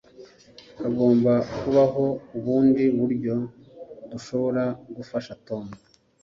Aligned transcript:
Hagomba 0.81 1.33
kubaho 1.59 2.05
ubundi 2.37 2.83
buryo 2.99 3.35
dushobora 4.11 4.63
gufasha 4.95 5.33
Tom 5.47 5.65